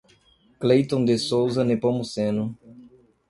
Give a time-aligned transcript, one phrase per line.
[0.59, 2.57] Claiton de Souza Nepomuceno